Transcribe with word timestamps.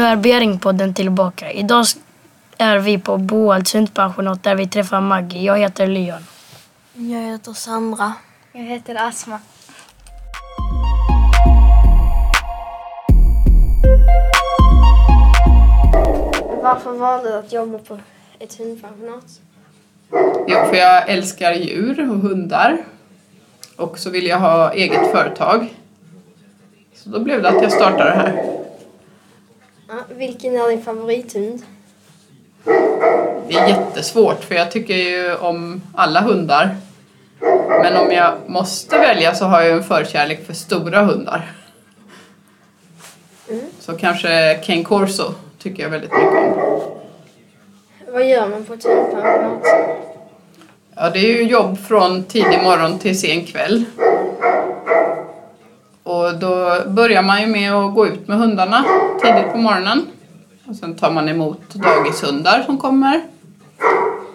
Nu 0.00 0.06
är 0.06 0.16
Beringpodden 0.16 0.94
tillbaka. 0.94 1.52
Idag 1.52 1.84
är 2.58 2.78
vi 2.78 2.98
på 2.98 3.16
Boalds 3.16 3.74
hundpensionat 3.74 4.42
där 4.42 4.54
vi 4.54 4.66
träffar 4.66 5.00
Maggie. 5.00 5.42
Jag 5.42 5.58
heter 5.58 5.86
Leon. 5.86 6.22
Jag 6.94 7.20
heter 7.20 7.52
Sandra. 7.52 8.12
Jag 8.52 8.62
heter 8.62 8.94
Asma. 8.94 9.38
Varför 16.62 16.92
valde 16.92 17.30
du 17.30 17.38
att 17.38 17.52
jobba 17.52 17.78
på 17.78 17.98
ett 18.38 18.58
hundpensionat? 18.58 19.40
Jo, 20.46 20.64
för 20.68 20.76
jag 20.76 21.08
älskar 21.08 21.52
djur 21.52 22.10
och 22.10 22.18
hundar. 22.18 22.84
Och 23.76 23.98
så 23.98 24.10
vill 24.10 24.26
jag 24.26 24.38
ha 24.38 24.72
eget 24.72 25.10
företag. 25.12 25.74
Så 26.94 27.08
då 27.08 27.20
blev 27.20 27.42
det 27.42 27.48
att 27.48 27.62
jag 27.62 27.72
startade 27.72 28.10
här. 28.10 28.59
Vilken 30.20 30.56
är 30.56 30.68
din 30.68 30.82
favorithund? 30.82 31.62
Det 33.48 33.54
är 33.54 33.68
jättesvårt 33.68 34.44
för 34.44 34.54
jag 34.54 34.70
tycker 34.70 34.94
ju 34.94 35.34
om 35.34 35.82
alla 35.94 36.20
hundar. 36.20 36.76
Men 37.68 37.96
om 37.96 38.12
jag 38.12 38.34
måste 38.46 38.98
välja 38.98 39.34
så 39.34 39.44
har 39.44 39.62
jag 39.62 39.76
en 39.76 39.84
förkärlek 39.84 40.46
för 40.46 40.52
stora 40.52 41.02
hundar. 41.02 41.52
Så 43.78 43.96
kanske 43.96 44.60
Ken 44.62 44.84
Corso 44.84 45.34
tycker 45.58 45.82
jag 45.82 45.90
väldigt 45.90 46.12
mycket 46.12 46.34
om. 46.34 46.80
Vad 48.12 48.28
gör 48.28 48.48
man 48.48 48.64
på 48.64 48.74
ett 48.74 48.84
hundpensionat? 48.84 49.66
Ja, 50.96 51.10
det 51.10 51.18
är 51.18 51.36
ju 51.36 51.42
jobb 51.42 51.78
från 51.78 52.24
tidig 52.24 52.62
morgon 52.62 52.98
till 52.98 53.20
sen 53.20 53.44
kväll. 53.44 53.84
Och 56.02 56.34
då 56.34 56.82
börjar 56.86 57.22
man 57.22 57.40
ju 57.40 57.46
med 57.46 57.74
att 57.74 57.94
gå 57.94 58.06
ut 58.06 58.28
med 58.28 58.38
hundarna 58.38 58.84
tidigt 59.22 59.52
på 59.52 59.58
morgonen. 59.58 60.06
Och 60.70 60.76
sen 60.76 60.94
tar 60.94 61.10
man 61.10 61.28
emot 61.28 61.74
dagishundar 61.74 62.62
som 62.62 62.78
kommer. 62.78 63.22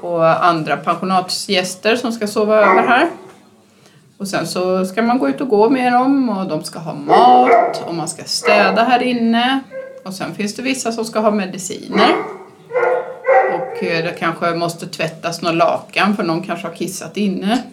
Och 0.01 0.45
andra 0.45 0.77
pensionatsgäster 0.77 1.95
som 1.95 2.11
ska 2.11 2.27
sova 2.27 2.55
över 2.55 2.87
här. 2.87 3.09
Och 4.17 4.27
sen 4.27 4.47
så 4.47 4.85
ska 4.85 5.01
man 5.01 5.19
gå 5.19 5.29
ut 5.29 5.41
och 5.41 5.47
gå 5.47 5.69
med 5.69 5.93
dem 5.93 6.29
och 6.29 6.47
de 6.47 6.63
ska 6.63 6.79
ha 6.79 6.93
mat 6.93 7.83
och 7.87 7.95
man 7.95 8.07
ska 8.07 8.23
städa 8.23 8.83
här 8.83 9.03
inne. 9.03 9.59
Och 10.05 10.13
sen 10.13 10.35
finns 10.35 10.55
det 10.55 10.61
vissa 10.61 10.91
som 10.91 11.05
ska 11.05 11.19
ha 11.19 11.31
mediciner. 11.31 12.15
Och 13.53 13.83
eh, 13.83 14.03
det 14.03 14.15
kanske 14.19 14.55
måste 14.55 14.87
tvättas 14.87 15.41
några 15.41 15.55
lakan 15.55 16.15
för 16.15 16.23
någon 16.23 16.43
kanske 16.43 16.67
har 16.67 16.75
kissat 16.75 17.17
inne. 17.17 17.63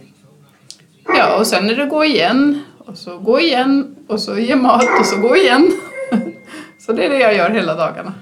Ja, 1.16 1.38
och 1.38 1.46
sen 1.46 1.70
är 1.70 1.76
det 1.76 1.86
gå 1.86 2.04
igen 2.04 2.62
och 2.78 2.98
så 2.98 3.18
gå 3.18 3.40
igen 3.40 3.96
och 4.08 4.20
så 4.20 4.38
ge 4.38 4.56
mat 4.56 5.00
och 5.00 5.06
så 5.06 5.16
gå 5.16 5.36
igen. 5.36 5.72
Så 6.86 6.92
det 6.92 7.06
är 7.06 7.10
det 7.10 7.18
jag 7.18 7.34
gör 7.34 7.50
hela 7.50 7.74
dagarna. 7.74 8.14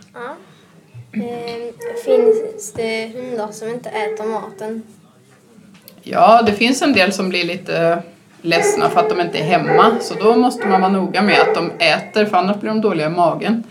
Finns 2.11 2.73
det 2.73 3.13
hundar 3.15 3.53
som 3.53 3.69
inte 3.69 3.89
äter 3.89 4.25
maten? 4.25 4.83
Ja, 6.03 6.43
det 6.43 6.53
finns 6.53 6.83
en 6.83 6.93
del 6.93 7.13
som 7.13 7.29
blir 7.29 7.45
lite 7.45 8.03
ledsna 8.43 8.91
för 8.91 9.01
att 9.01 9.09
de 9.09 9.21
inte 9.21 9.39
är 9.39 9.43
hemma. 9.43 9.97
Så 10.01 10.15
då 10.15 10.37
måste 10.37 10.67
man 10.67 10.81
vara 10.81 10.93
noga 10.93 11.23
med 11.23 11.41
att 11.41 11.55
de 11.55 11.71
äter 11.79 12.25
för 12.25 12.37
annars 12.37 12.57
blir 12.61 12.71
de 12.71 12.81
dåliga 12.81 13.07
i 13.07 13.11
magen. 13.11 13.65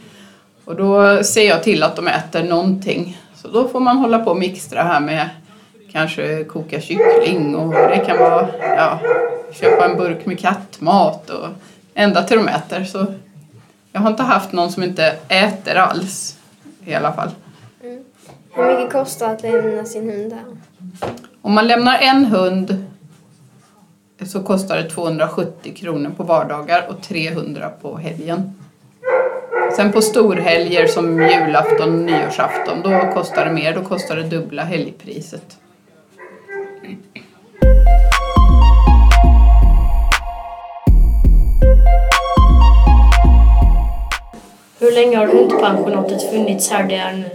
Och 0.65 0.75
då 0.75 1.23
ser 1.23 1.47
jag 1.47 1.63
till 1.63 1.83
att 1.83 1.95
de 1.95 2.07
äter 2.07 2.43
någonting. 2.43 3.21
Så 3.35 3.47
då 3.47 3.67
får 3.67 3.79
man 3.79 3.97
hålla 3.97 4.19
på 4.19 4.31
och 4.31 4.37
mixtra 4.37 4.83
här 4.83 4.99
med 4.99 5.29
kanske 5.91 6.43
koka 6.43 6.81
kyckling 6.81 7.55
och 7.55 7.73
det 7.73 8.03
kan 8.05 8.17
vara 8.17 8.47
ja, 8.61 8.99
köpa 9.51 9.85
en 9.85 9.97
burk 9.97 10.25
med 10.25 10.39
kattmat 10.39 11.29
och 11.29 11.47
ända 11.93 12.23
till 12.23 12.37
de 12.37 12.47
äter. 12.47 12.83
Så 12.83 13.05
jag 13.91 14.01
har 14.01 14.09
inte 14.09 14.23
haft 14.23 14.51
någon 14.51 14.71
som 14.71 14.83
inte 14.83 15.15
äter 15.27 15.75
alls 15.75 16.37
i 16.85 16.93
alla 16.93 17.13
fall. 17.13 17.29
Hur 18.51 18.65
mycket 18.65 18.93
kostar 18.93 19.27
det 19.27 19.33
att 19.33 19.63
lämna 19.63 19.85
sin 19.85 20.09
hund 20.09 20.33
här? 20.33 20.43
Om 21.41 21.53
man 21.53 21.67
lämnar 21.67 21.97
en 21.97 22.25
hund 22.25 22.85
så 24.25 24.43
kostar 24.43 24.77
det 24.77 24.89
270 24.89 25.73
kronor 25.75 26.11
på 26.17 26.23
vardagar 26.23 26.87
och 26.89 27.01
300 27.01 27.69
på 27.81 27.97
helgen. 27.97 28.53
Sen 29.75 29.91
på 29.91 30.01
storhelger 30.01 30.87
som 30.87 31.21
julafton 31.21 31.93
och 31.93 31.99
nyårsafton 31.99 32.81
då 32.83 33.13
kostar 33.13 33.45
det 33.45 33.51
mer, 33.51 33.75
då 33.75 33.81
kostar 33.81 34.15
det 34.15 34.23
dubbla 34.23 34.63
helgpriset. 34.63 35.57
Hur 44.79 44.91
länge 44.91 45.17
har 45.17 45.27
hundpensionatet 45.27 46.31
funnits 46.31 46.71
här 46.71 46.83
det 46.83 46.95
är 46.95 47.13
nu? 47.13 47.29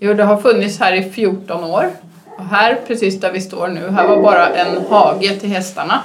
Jo, 0.00 0.14
det 0.14 0.24
har 0.24 0.36
funnits 0.36 0.78
här 0.78 0.92
i 0.92 1.10
14 1.10 1.64
år. 1.64 1.90
Och 2.38 2.44
här, 2.44 2.78
precis 2.86 3.20
där 3.20 3.32
vi 3.32 3.40
står 3.40 3.68
nu, 3.68 3.88
här 3.90 4.08
var 4.08 4.22
bara 4.22 4.48
en 4.48 4.86
hage 4.86 5.36
till 5.40 5.48
hästarna. 5.48 6.02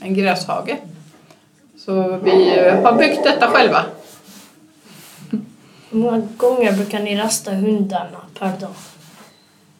En 0.00 0.14
gräshage. 0.14 0.76
Så 1.78 2.18
vi 2.22 2.58
eh, 2.58 2.82
har 2.82 2.92
byggt 2.92 3.24
detta 3.24 3.46
själva. 3.46 3.84
Hur 5.90 5.98
många 5.98 6.22
gånger 6.36 6.72
brukar 6.72 7.00
ni 7.00 7.16
rasta 7.16 7.50
hundarna 7.50 8.20
per 8.38 8.52
dag? 8.60 8.74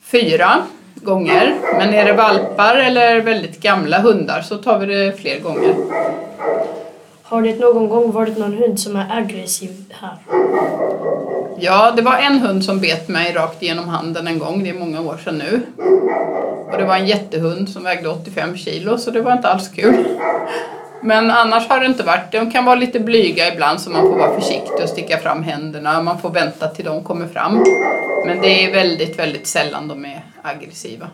Fyra 0.02 0.62
gånger. 0.94 1.54
Men 1.78 1.94
är 1.94 2.04
det 2.04 2.12
valpar 2.12 2.76
eller 2.76 3.20
väldigt 3.20 3.60
gamla 3.60 3.98
hundar 3.98 4.42
så 4.42 4.56
tar 4.56 4.78
vi 4.78 4.86
det 4.86 5.18
fler 5.18 5.40
gånger. 5.40 5.74
Har 7.22 7.42
det 7.42 7.58
någon 7.58 7.88
gång 7.88 8.12
varit 8.12 8.38
någon 8.38 8.54
hund 8.54 8.80
som 8.80 8.96
är 8.96 9.18
aggressiv 9.18 9.84
här? 10.00 10.16
Ja, 11.58 11.92
det 11.96 12.02
var 12.02 12.18
en 12.18 12.38
hund 12.38 12.64
som 12.64 12.80
bet 12.80 13.08
mig 13.08 13.32
rakt 13.32 13.62
igenom 13.62 13.88
handen 13.88 14.26
en 14.26 14.38
gång, 14.38 14.64
det 14.64 14.70
är 14.70 14.74
många 14.74 15.00
år 15.00 15.16
sedan 15.24 15.38
nu. 15.38 15.60
Och 16.72 16.78
det 16.78 16.84
var 16.84 16.96
en 16.96 17.06
jättehund 17.06 17.68
som 17.68 17.84
vägde 17.84 18.08
85 18.08 18.56
kilo, 18.56 18.98
så 18.98 19.10
det 19.10 19.20
var 19.20 19.32
inte 19.32 19.48
alls 19.48 19.68
kul. 19.68 20.04
Men 21.02 21.30
annars 21.30 21.68
har 21.68 21.80
det 21.80 21.86
inte 21.86 22.02
varit, 22.02 22.32
de 22.32 22.50
kan 22.50 22.64
vara 22.64 22.74
lite 22.74 23.00
blyga 23.00 23.52
ibland 23.52 23.80
så 23.80 23.90
man 23.90 24.02
får 24.02 24.18
vara 24.18 24.40
försiktig 24.40 24.82
och 24.82 24.88
sticka 24.88 25.18
fram 25.18 25.42
händerna, 25.42 26.02
man 26.02 26.18
får 26.18 26.30
vänta 26.30 26.68
till 26.68 26.84
de 26.84 27.04
kommer 27.04 27.26
fram. 27.26 27.64
Men 28.26 28.40
det 28.40 28.64
är 28.64 28.72
väldigt, 28.72 29.18
väldigt 29.18 29.46
sällan 29.46 29.88
de 29.88 30.04
är 30.04 30.24
aggressiva. 30.42 31.06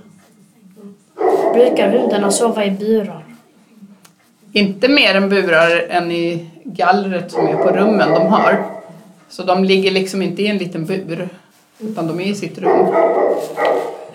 Brukar 1.55 1.89
hundarna 1.89 2.31
sova 2.31 2.65
i 2.65 2.71
burar? 2.71 3.25
Inte 4.53 4.89
mer 4.89 5.15
än 5.15 5.29
burar 5.29 5.87
än 5.89 6.11
i 6.11 6.51
gallret 6.65 7.33
som 7.33 7.47
är 7.47 7.55
på 7.55 7.69
rummen 7.69 8.15
de 8.15 8.27
har. 8.27 8.76
Så 9.29 9.43
de 9.43 9.65
ligger 9.65 9.91
liksom 9.91 10.23
inte 10.23 10.43
i 10.43 10.47
en 10.47 10.59
liten 10.59 10.87
bur, 10.87 11.29
utan 11.79 12.07
de 12.07 12.21
är 12.21 12.25
i 12.25 12.35
sitt 12.35 12.59
rum. 12.59 12.87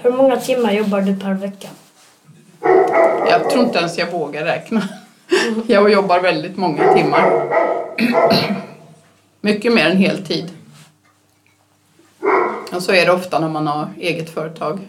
Hur 0.02 0.12
många 0.12 0.38
timmar 0.38 0.72
jobbar 0.72 1.02
du 1.02 1.16
per 1.16 1.34
vecka? 1.34 1.68
Jag 3.30 3.50
tror 3.50 3.64
inte 3.64 3.80
ens 3.80 3.98
jag 3.98 4.12
vågar 4.12 4.44
räkna. 4.44 4.84
Jag 5.68 5.92
jobbar 5.92 6.20
väldigt 6.20 6.58
många 6.58 6.94
timmar. 6.94 7.44
Mycket 9.42 9.74
mer 9.74 9.86
än 9.86 9.98
heltid. 9.98 10.52
Och 12.74 12.84
så 12.84 12.92
är 12.92 13.06
det 13.06 13.12
ofta 13.12 13.40
när 13.40 13.50
man 13.50 13.68
har 13.68 13.88
eget 14.00 14.30
företag. 14.30 14.80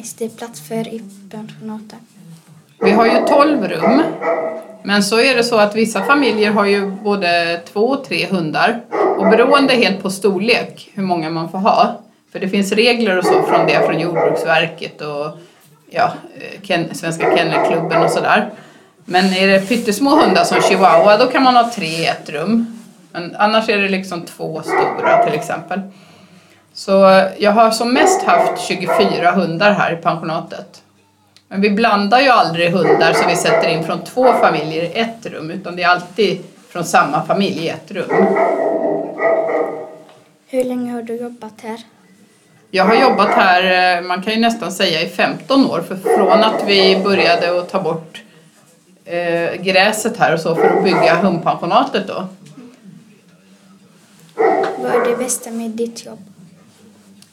Finns 0.00 0.14
det 0.14 0.36
plats 0.36 0.68
för 0.68 0.88
i 0.88 1.02
pensionatet? 1.30 1.98
Vi 2.80 2.90
har 2.90 3.06
ju 3.06 3.26
12 3.26 3.68
rum. 3.68 4.02
Men 4.82 5.02
så 5.02 5.20
är 5.20 5.34
det 5.34 5.44
så 5.44 5.56
att 5.56 5.76
vissa 5.76 6.02
familjer 6.04 6.50
har 6.50 6.64
ju 6.64 6.90
både 6.90 7.60
två 7.72 7.80
och 7.80 8.04
tre 8.04 8.26
hundar. 8.26 8.80
Och 9.18 9.30
beroende 9.30 9.74
helt 9.74 10.02
på 10.02 10.10
storlek, 10.10 10.90
hur 10.94 11.02
många 11.02 11.30
man 11.30 11.48
får 11.48 11.58
ha. 11.58 12.00
För 12.32 12.40
det 12.40 12.48
finns 12.48 12.72
regler 12.72 13.18
och 13.18 13.24
så 13.24 13.42
från 13.42 13.66
det 13.66 13.86
från 13.86 14.00
Jordbruksverket 14.00 15.00
och 15.00 15.38
ja, 15.90 16.12
Ken, 16.62 16.94
Svenska 16.94 17.36
Kennelklubben 17.36 18.02
och 18.02 18.10
sådär. 18.10 18.50
Men 19.04 19.24
är 19.24 19.46
det 19.46 19.68
pyttesmå 19.68 20.10
hundar 20.10 20.44
som 20.44 20.62
chihuahua 20.62 21.16
då 21.16 21.26
kan 21.26 21.42
man 21.42 21.56
ha 21.56 21.70
tre 21.70 21.86
i 21.86 22.06
ett 22.06 22.30
rum. 22.30 22.78
Men 23.12 23.36
annars 23.36 23.68
är 23.68 23.78
det 23.78 23.88
liksom 23.88 24.22
två 24.22 24.62
stora 24.62 25.24
till 25.24 25.34
exempel. 25.34 25.80
Så 26.74 27.26
jag 27.38 27.52
har 27.52 27.70
som 27.70 27.92
mest 27.92 28.22
haft 28.22 28.60
24 28.60 29.30
hundar 29.30 29.72
här 29.72 29.92
i 29.92 29.96
pensionatet. 29.96 30.82
Men 31.48 31.60
vi 31.60 31.70
blandar 31.70 32.20
ju 32.20 32.28
aldrig 32.28 32.70
hundar 32.72 33.12
så 33.12 33.28
vi 33.28 33.36
sätter 33.36 33.68
in 33.68 33.84
från 33.84 34.04
två 34.04 34.32
familjer 34.32 34.82
i 34.82 34.92
ett 34.94 35.26
rum 35.26 35.50
utan 35.50 35.76
det 35.76 35.82
är 35.82 35.88
alltid 35.88 36.38
från 36.68 36.84
samma 36.84 37.22
familj 37.22 37.64
i 37.64 37.68
ett 37.68 37.90
rum. 37.90 38.26
Hur 40.46 40.64
länge 40.64 40.92
har 40.92 41.02
du 41.02 41.16
jobbat 41.16 41.60
här? 41.62 41.80
Jag 42.70 42.84
har 42.84 42.94
jobbat 42.94 43.28
här, 43.28 43.96
eh, 43.98 44.02
man 44.02 44.22
kan 44.22 44.32
ju 44.32 44.40
nästan 44.40 44.72
säga 44.72 45.02
i 45.02 45.08
15 45.08 45.70
år 45.70 45.80
för 45.88 45.96
från 45.96 46.42
att 46.42 46.64
vi 46.66 47.00
började 47.04 47.60
att 47.60 47.68
ta 47.68 47.82
bort 47.82 48.22
eh, 49.04 49.62
gräset 49.62 50.16
här 50.16 50.34
och 50.34 50.40
så 50.40 50.54
för 50.54 50.64
att 50.64 50.84
bygga 50.84 51.14
hundpensionatet 51.14 52.06
då. 52.06 52.28
Vad 54.78 54.92
är 54.92 55.10
det 55.10 55.16
bästa 55.16 55.50
med 55.50 55.70
ditt 55.70 56.06
jobb? 56.06 56.18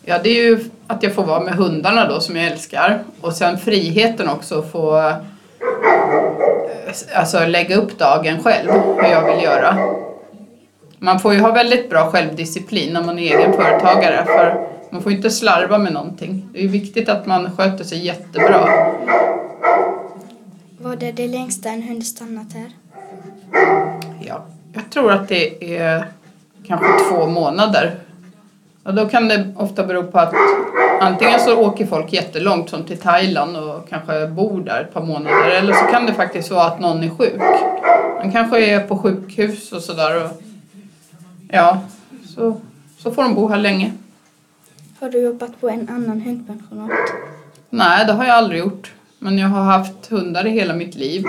Ja, 0.10 0.20
det 0.24 0.30
är 0.30 0.44
ju 0.44 0.60
att 0.88 1.04
jag 1.04 1.14
får 1.14 1.24
vara 1.24 1.40
med 1.40 1.54
hundarna 1.54 2.08
då 2.08 2.20
som 2.20 2.36
jag 2.36 2.46
älskar. 2.46 3.00
Och 3.22 3.34
sen 3.34 3.58
friheten 3.58 4.30
också 4.30 4.60
att 4.60 4.72
få 4.72 4.98
eh, 4.98 5.16
alltså, 7.16 7.46
lägga 7.46 7.76
upp 7.76 7.98
dagen 7.98 8.44
själv, 8.44 8.72
hur 8.72 9.10
jag 9.10 9.36
vill 9.36 9.44
göra. 9.44 9.78
Man 11.00 11.20
får 11.20 11.34
ju 11.34 11.40
ha 11.40 11.52
väldigt 11.52 11.90
bra 11.90 12.12
självdisciplin 12.12 12.94
när 12.94 13.04
man 13.04 13.20
är 13.20 13.38
egenföretagare 13.38 14.26
för 14.26 14.68
man 14.90 15.02
får 15.02 15.12
inte 15.12 15.30
slarva 15.30 15.78
med 15.78 15.94
någonting. 15.94 16.50
Det 16.54 16.64
är 16.64 16.68
viktigt 16.68 17.10
att 17.10 17.26
man 17.26 17.58
sköter 17.58 17.84
sig 17.84 18.06
jättebra. 18.06 18.70
Vad 20.78 21.04
är 21.04 21.12
det 21.12 21.28
längsta 21.28 21.70
en 21.70 21.84
hund 21.84 22.06
stannat 22.06 22.54
här? 22.54 22.72
Ja, 24.28 24.46
jag 24.74 24.90
tror 24.92 25.12
att 25.12 25.28
det 25.28 25.78
är 25.78 26.06
kanske 26.68 26.88
två 27.10 27.28
månader. 27.28 28.07
Och 28.88 28.94
då 28.94 29.10
kan 29.10 29.28
det 29.28 29.54
ofta 29.56 29.86
bero 29.86 30.04
på 30.04 30.20
att 30.20 30.34
antingen 31.00 31.40
så 31.40 31.58
åker 31.58 31.86
folk 31.86 32.14
jättelångt 32.14 32.70
som 32.70 32.84
till 32.84 32.98
Thailand 32.98 33.58
och 33.58 33.90
kanske 33.90 34.28
bor 34.28 34.62
där 34.62 34.82
ett 34.82 34.94
par 34.94 35.02
månader 35.02 35.50
eller 35.50 35.74
så 35.74 35.86
kan 35.86 36.06
det 36.06 36.14
faktiskt 36.14 36.52
vara 36.52 36.66
att 36.66 36.80
någon 36.80 37.04
är 37.04 37.10
sjuk. 37.10 37.42
Man 38.24 38.32
kanske 38.32 38.66
är 38.66 38.80
på 38.80 38.98
sjukhus 38.98 39.72
och 39.72 39.82
sådär 39.82 40.30
ja, 41.50 41.82
så, 42.36 42.58
så 42.98 43.12
får 43.12 43.24
de 43.24 43.36
bo 43.36 43.48
här 43.48 43.58
länge. 43.58 43.94
Har 45.00 45.10
du 45.10 45.22
jobbat 45.22 45.62
på 45.62 45.70
en 45.70 45.90
annan 45.90 46.22
hundpensionat? 46.22 46.92
Nej, 47.70 48.06
det 48.06 48.14
har 48.14 48.26
jag 48.26 48.36
aldrig 48.36 48.60
gjort. 48.60 48.94
Men 49.20 49.38
jag 49.38 49.48
har 49.48 49.64
haft 49.64 50.08
hundar 50.10 50.48
i 50.48 50.50
hela 50.50 50.74
mitt 50.74 50.96
liv. 50.96 51.24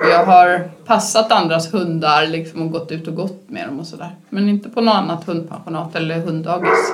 Jag 0.00 0.24
har 0.24 0.70
passat 0.86 1.32
andras 1.32 1.74
hundar 1.74 2.26
liksom 2.26 2.62
och 2.62 2.70
gått 2.70 2.92
ut 2.92 3.08
och 3.08 3.14
gått 3.14 3.42
med 3.46 3.68
dem 3.68 3.80
och 3.80 3.86
sådär. 3.86 4.10
Men 4.28 4.48
inte 4.48 4.68
på 4.68 4.80
något 4.80 4.94
annat 4.94 5.24
hundpensionat 5.24 5.94
eller 5.96 6.14
hunddagis. 6.14 6.92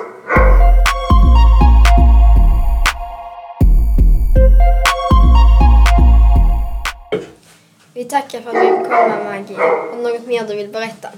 Vi 7.94 8.04
tackar 8.04 8.40
för 8.40 8.50
att 8.50 8.56
vi 8.56 8.60
fick 8.60 8.90
komma 8.90 9.16
Maggie. 9.24 9.56
Du 9.96 10.02
något 10.02 10.26
mer 10.26 10.46
du 10.48 10.56
vill 10.56 10.68
berätta? 10.68 11.08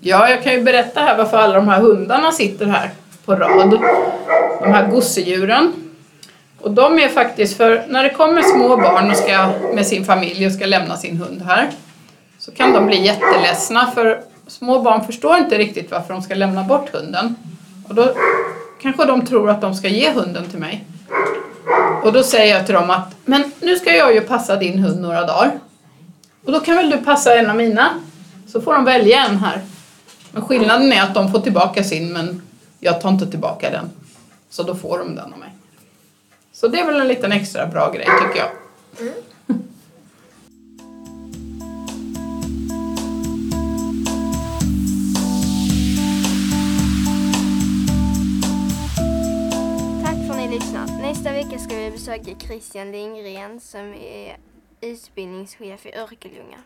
Ja, 0.00 0.30
jag 0.30 0.42
kan 0.42 0.52
ju 0.52 0.62
berätta 0.62 1.00
här 1.00 1.16
varför 1.16 1.36
alla 1.38 1.54
de 1.54 1.68
här 1.68 1.80
hundarna 1.80 2.32
sitter 2.32 2.66
här 2.66 2.90
på 3.24 3.34
rad. 3.34 3.78
De 4.62 4.72
här 4.72 4.88
gosedjuren. 4.90 5.89
Och 6.60 6.70
de 6.70 6.98
är 6.98 7.08
faktiskt 7.08 7.56
för, 7.56 7.84
när 7.88 8.02
det 8.02 8.10
kommer 8.10 8.42
små 8.42 8.76
barn 8.76 9.10
och 9.10 9.16
ska, 9.16 9.52
med 9.74 9.86
sin 9.86 10.04
familj 10.04 10.46
och 10.46 10.52
ska 10.52 10.66
lämna 10.66 10.96
sin 10.96 11.16
hund 11.16 11.42
här 11.42 11.70
så 12.38 12.52
kan 12.52 12.72
de 12.72 12.86
bli 12.86 13.04
jätteledsna 13.04 13.90
för 13.90 14.22
små 14.46 14.82
barn 14.82 15.04
förstår 15.04 15.36
inte 15.36 15.58
riktigt 15.58 15.90
varför 15.90 16.14
de 16.14 16.22
ska 16.22 16.34
lämna 16.34 16.64
bort 16.64 16.88
hunden. 16.92 17.34
Och 17.88 17.94
då 17.94 18.14
kanske 18.82 19.04
de 19.04 19.26
tror 19.26 19.50
att 19.50 19.60
de 19.60 19.74
ska 19.74 19.88
ge 19.88 20.10
hunden 20.10 20.50
till 20.50 20.58
mig. 20.58 20.84
Och 22.02 22.12
då 22.12 22.22
säger 22.22 22.54
jag 22.54 22.66
till 22.66 22.74
dem 22.74 22.90
att 22.90 23.16
men 23.24 23.52
nu 23.60 23.76
ska 23.76 23.96
jag 23.96 24.14
ju 24.14 24.20
passa 24.20 24.56
din 24.56 24.78
hund 24.78 25.00
några 25.00 25.26
dagar. 25.26 25.58
Och 26.44 26.52
då 26.52 26.60
kan 26.60 26.76
väl 26.76 26.90
du 26.90 26.98
passa 26.98 27.34
en 27.34 27.50
av 27.50 27.56
mina? 27.56 27.90
Så 28.46 28.60
får 28.60 28.74
de 28.74 28.84
välja 28.84 29.24
en 29.24 29.36
här. 29.36 29.60
Men 30.32 30.42
skillnaden 30.42 30.92
är 30.92 31.02
att 31.02 31.14
de 31.14 31.32
får 31.32 31.40
tillbaka 31.40 31.84
sin 31.84 32.12
men 32.12 32.42
jag 32.80 33.00
tar 33.00 33.08
inte 33.08 33.26
tillbaka 33.26 33.70
den. 33.70 33.90
Så 34.50 34.62
då 34.62 34.74
får 34.74 34.98
de 34.98 35.14
den 35.14 35.32
av 35.32 35.38
mig. 35.38 35.48
Så 36.52 36.68
det 36.68 36.80
är 36.80 36.86
väl 36.86 37.00
en 37.00 37.08
liten 37.08 37.32
extra 37.32 37.66
bra 37.66 37.90
grej 37.90 38.06
tycker 38.06 38.38
jag. 38.38 38.50
Mm. 39.00 39.14
Tack 50.04 50.26
för 50.26 50.30
att 50.30 50.36
ni 50.36 50.48
lyssnat. 50.48 50.90
Nästa 51.00 51.32
vecka 51.32 51.58
ska 51.58 51.76
vi 51.76 51.90
besöka 51.90 52.38
Christian 52.46 52.92
Lindgren 52.92 53.60
som 53.60 53.94
är 53.94 54.36
utbildningschef 54.80 55.86
i 55.86 55.94
Örkelljunga. 55.94 56.58